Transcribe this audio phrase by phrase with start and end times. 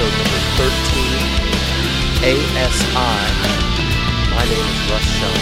[0.00, 1.04] episode number 13,
[2.24, 2.94] ASI.
[4.30, 5.36] My name is Russ Shaw.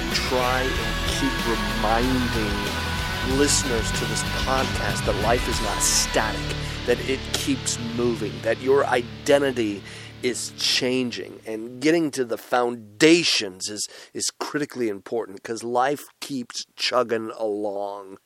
[0.00, 6.98] I try and keep reminding listeners to this podcast that life is not static, that
[7.00, 9.82] it keeps moving, that your identity
[10.22, 17.30] is changing, and getting to the foundations is, is critically important because life keeps chugging
[17.36, 18.16] along.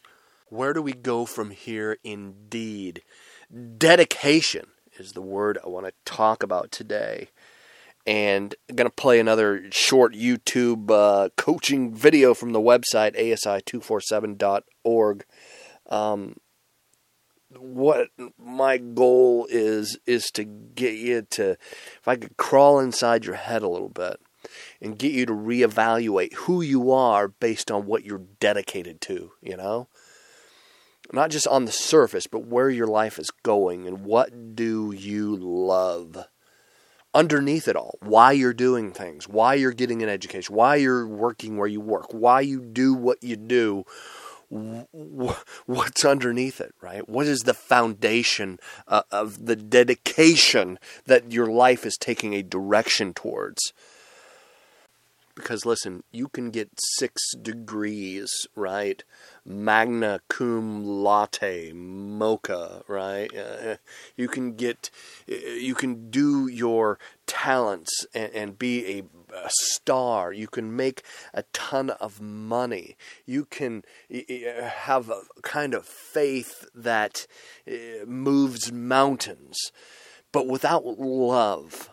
[0.50, 1.98] Where do we go from here?
[2.05, 3.02] Indeed,
[3.78, 7.30] dedication is the word I want to talk about today
[8.06, 15.24] and going to play another short YouTube uh, coaching video from the website asi247.org.
[15.88, 16.36] Um,
[17.56, 23.36] what my goal is is to get you to, if I could crawl inside your
[23.36, 24.20] head a little bit
[24.80, 29.56] and get you to reevaluate who you are based on what you're dedicated to, you
[29.56, 29.89] know?
[31.12, 35.36] Not just on the surface, but where your life is going and what do you
[35.36, 36.27] love
[37.15, 41.57] underneath it all why you're doing things why you're getting an education why you're working
[41.57, 43.84] where you work why you do what you do
[45.67, 47.09] what's underneath it right?
[47.09, 53.15] What is the foundation uh, of the dedication that your life is taking a direction
[53.15, 53.73] towards
[55.34, 59.02] because listen, you can get six degrees, right?
[59.45, 63.30] Magna cum laude, mocha, right?
[63.36, 63.77] Uh,
[64.17, 64.90] you can get,
[65.27, 69.02] you can do your talents and, and be a,
[69.34, 70.33] a, star.
[70.33, 71.02] You can make
[71.33, 72.96] a ton of money.
[73.27, 77.27] You can have a kind of faith that
[77.68, 79.73] uh, moves mountains,
[80.33, 81.90] but without love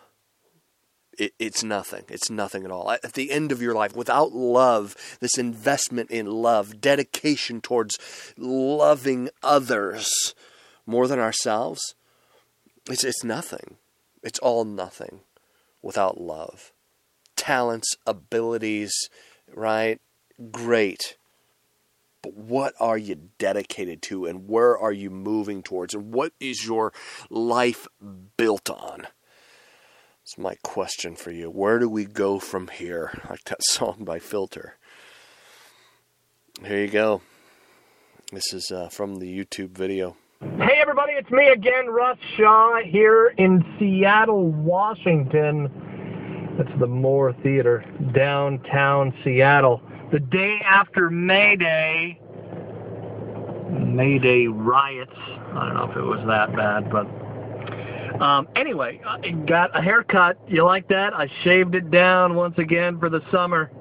[1.21, 2.03] it, it's nothing.
[2.09, 2.89] It's nothing at all.
[2.89, 7.99] At the end of your life, without love, this investment in love, dedication towards
[8.37, 10.33] loving others
[10.87, 11.93] more than ourselves,
[12.89, 13.77] it's, it's nothing.
[14.23, 15.21] It's all nothing
[15.83, 16.71] without love.
[17.35, 18.91] Talents, abilities,
[19.53, 20.01] right?
[20.51, 21.17] Great.
[22.23, 26.65] But what are you dedicated to and where are you moving towards and what is
[26.65, 26.93] your
[27.29, 27.87] life
[28.37, 29.05] built on?
[30.23, 31.49] It's my question for you.
[31.49, 33.11] Where do we go from here?
[33.29, 34.77] Like that song by Filter.
[36.63, 37.21] Here you go.
[38.31, 40.15] This is uh, from the YouTube video.
[40.41, 45.69] Hey, everybody, it's me again, Russ Shaw, here in Seattle, Washington.
[46.59, 47.83] It's the Moore Theater,
[48.13, 49.81] downtown Seattle.
[50.11, 52.19] The day after May Day,
[53.69, 55.11] May Day riots.
[55.15, 57.07] I don't know if it was that bad, but
[58.19, 60.37] um, anyway, I got a haircut.
[60.47, 61.13] You like that?
[61.13, 63.71] I shaved it down once again for the summer.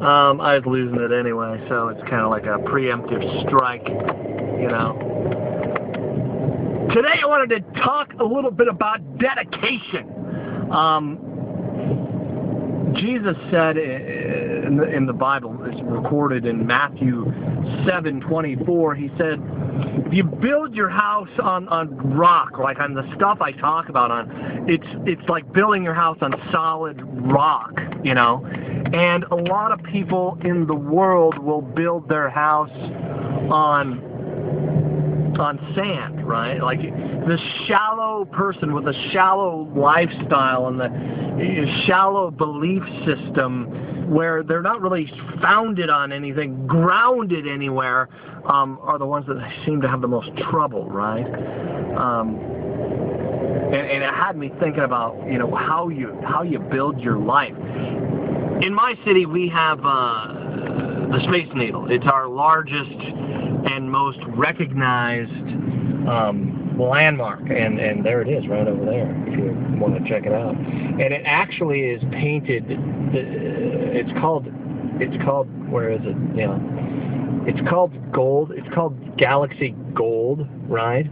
[0.00, 4.68] Um, I was losing it anyway, so it's kind of like a preemptive strike, you
[4.68, 4.98] know.
[6.92, 10.72] Today I wanted to talk a little bit about dedication.
[10.72, 11.18] Um,
[12.96, 13.76] Jesus said
[14.72, 17.26] in the, in the Bible, it's recorded in Matthew
[17.84, 18.94] 7:24.
[18.94, 19.40] He said,
[20.06, 24.10] "If you build your house on on rock, like on the stuff I talk about,
[24.10, 28.44] on it's it's like building your house on solid rock, you know."
[28.94, 32.72] And a lot of people in the world will build their house
[33.50, 34.00] on
[35.38, 36.62] on sand, right?
[36.62, 44.62] Like the shallow person with a shallow lifestyle and the shallow belief system where they're
[44.62, 45.10] not really
[45.40, 48.08] founded on anything, grounded anywhere,
[48.44, 51.26] um, are the ones that seem to have the most trouble, right?
[51.96, 52.36] Um,
[53.72, 57.18] and, and it had me thinking about, you know, how you how you build your
[57.18, 57.56] life.
[58.62, 60.28] In my city, we have uh,
[61.10, 61.90] the Space Needle.
[61.90, 62.90] It's our largest
[63.66, 65.30] and most recognized
[66.08, 69.14] um, landmark, and and there it is, right over there.
[69.28, 72.64] If you want to check it out, and it actually is painted.
[72.68, 74.46] It's called.
[75.00, 75.48] It's called.
[75.70, 76.16] Where is it?
[76.36, 76.58] Yeah.
[77.44, 78.52] It's called gold.
[78.52, 81.08] It's called Galaxy Gold, right?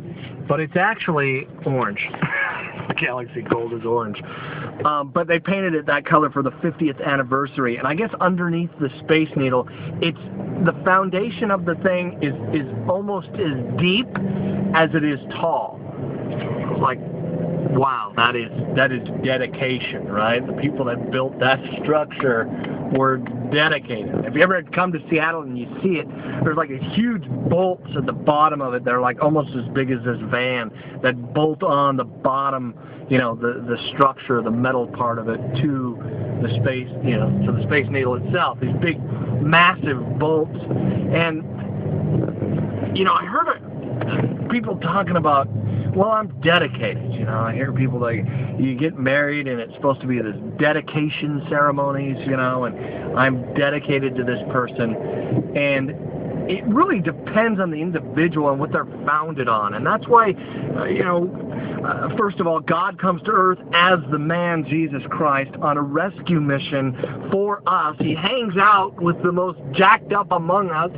[0.46, 2.08] But it's actually orange.
[2.94, 4.22] galaxy gold is orange.
[4.84, 7.76] Um, but they painted it that color for the 50th anniversary.
[7.76, 9.68] And I guess underneath the Space Needle,
[10.00, 10.18] it's
[10.64, 14.08] the foundation of the thing is is almost as deep
[14.74, 15.80] as it is tall.
[16.80, 16.98] Like,
[17.70, 20.44] wow, that is that is dedication, right?
[20.46, 22.46] The people that built that structure
[22.92, 23.18] were
[23.52, 24.24] dedicated.
[24.24, 26.06] If you ever come to Seattle and you see it,
[26.44, 28.84] there's like a huge bolts at the bottom of it.
[28.84, 30.70] They're like almost as big as this van
[31.02, 32.74] that bolt on the bottom,
[33.08, 35.98] you know, the the structure, the metal part of it to
[36.42, 38.58] the space, you know, to the space needle itself.
[38.60, 39.02] These big,
[39.42, 40.58] massive bolts,
[41.12, 41.42] and
[42.96, 45.48] you know, I heard people talking about
[45.94, 47.12] well, I'm dedicated.
[47.12, 48.24] You know, I hear people like
[48.58, 53.54] you get married and it's supposed to be this dedication ceremonies, you know, and I'm
[53.54, 54.94] dedicated to this person.
[55.56, 55.90] And
[56.50, 59.74] it really depends on the individual and what they're founded on.
[59.74, 60.34] And that's why,
[60.76, 61.28] uh, you know,
[61.84, 65.82] uh, first of all, God comes to earth as the man Jesus Christ on a
[65.82, 67.96] rescue mission for us.
[67.98, 70.90] He hangs out with the most jacked up among us,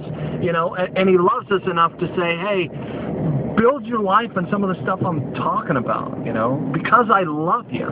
[0.43, 2.69] you know, and, and he loves us enough to say, hey,
[3.57, 7.23] build your life on some of the stuff I'm talking about, you know, because I
[7.23, 7.89] love you.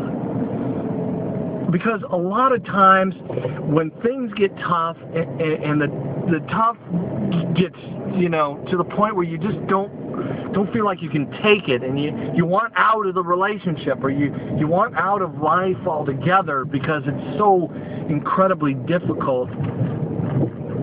[1.70, 3.14] Because a lot of times
[3.60, 5.86] when things get tough and, and the
[6.30, 6.76] the tough
[7.54, 7.78] gets,
[8.18, 11.68] you know, to the point where you just don't don't feel like you can take
[11.68, 15.40] it and you you want out of the relationship or you you want out of
[15.40, 17.72] life altogether because it's so
[18.08, 19.48] incredibly difficult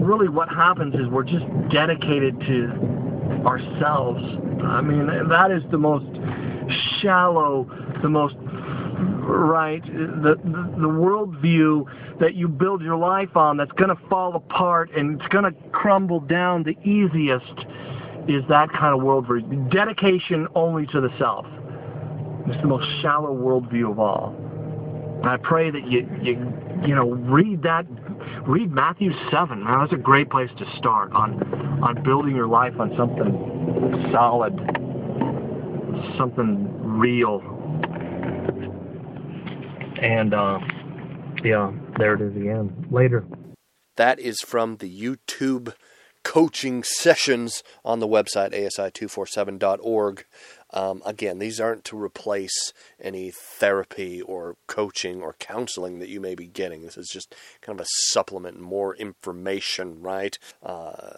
[0.08, 2.70] really what happens is we're just dedicated to
[3.46, 4.24] ourselves.
[4.64, 6.06] I mean, that is the most
[7.02, 7.70] shallow,
[8.02, 8.36] the most
[9.28, 11.86] right, the, the, the worldview
[12.20, 15.52] that you build your life on that's going to fall apart and it's going to
[15.72, 17.66] crumble down the easiest
[18.28, 19.72] is that kind of worldview.
[19.72, 21.46] Dedication only to the self.
[22.48, 24.36] It's the most shallow worldview of all.
[25.24, 26.34] I pray that you, you,
[26.86, 27.86] you know, read that
[28.48, 29.64] read Matthew 7.
[29.64, 31.44] Man, that's a great place to start on
[31.84, 33.57] on building your life on something
[34.12, 34.56] solid,
[36.18, 37.42] something real.
[40.02, 40.60] And uh,
[41.44, 42.88] yeah, there it is again.
[42.92, 43.26] Later.
[43.96, 45.74] That is from the YouTube
[46.24, 50.26] coaching sessions on the website asi247.org.
[50.72, 56.36] Um, again, these aren't to replace any therapy or coaching or counseling that you may
[56.36, 56.82] be getting.
[56.82, 60.38] This is just kind of a supplement, more information, right?
[60.62, 61.14] Uh,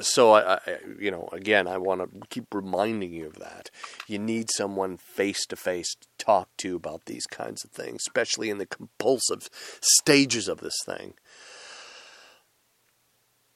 [0.00, 0.60] so, I, I,
[0.98, 3.70] you know, again, I want to keep reminding you of that.
[4.06, 8.50] You need someone face to face to talk to about these kinds of things, especially
[8.50, 9.48] in the compulsive
[9.80, 11.14] stages of this thing.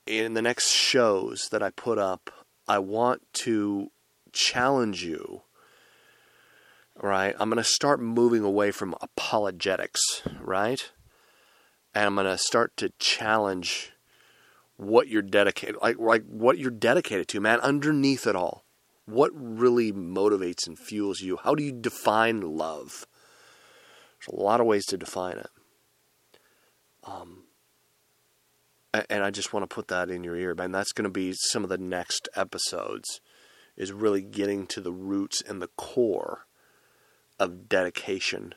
[0.06, 2.30] In the next shows that I put up,
[2.66, 3.90] I want to
[4.34, 5.42] challenge you,
[7.00, 7.34] right?
[7.38, 10.90] I'm going to start moving away from apologetics, right?
[11.94, 13.92] And I'm going to start to challenge
[14.76, 18.64] what you're dedicated like like what you're dedicated to, man, underneath it all.
[19.06, 21.36] What really motivates and fuels you?
[21.36, 23.06] How do you define love?
[24.18, 25.50] There's a lot of ways to define it.
[27.04, 27.44] Um,
[29.10, 30.72] and I just want to put that in your ear, man.
[30.72, 33.20] That's going to be some of the next episodes
[33.76, 36.46] is really getting to the roots and the core
[37.38, 38.54] of dedication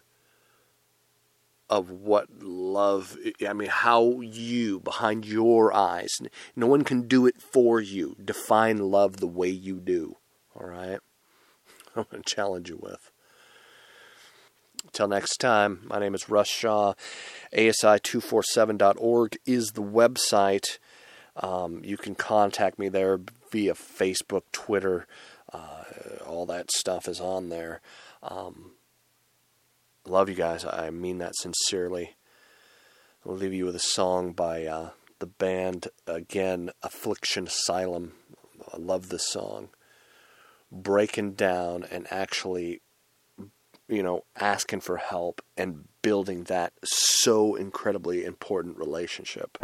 [1.70, 6.12] of what love I mean how you behind your eyes
[6.56, 8.16] no one can do it for you.
[8.24, 10.18] Define love the way you do
[10.56, 11.00] all right?
[11.96, 13.12] I'm going to challenge you with.
[14.86, 16.94] Until next time my name is Russ Shaw.
[17.54, 20.78] Asi247.org is the website
[21.38, 23.20] um, you can contact me there
[23.52, 25.08] via Facebook, Twitter.
[25.52, 25.84] Uh,
[26.26, 27.82] all that stuff is on there.
[28.24, 28.72] Um,
[30.06, 30.66] love you guys.
[30.66, 32.16] I mean that sincerely.
[33.26, 34.90] I'll leave you with a song by uh,
[35.20, 38.14] the band, again, Affliction Asylum.
[38.74, 39.70] I love this song.
[40.72, 42.82] Breaking down and actually,
[43.88, 49.58] you know, asking for help and building that so incredibly important relationship.